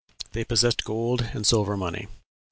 [0.31, 2.07] They possessed gold and silver money.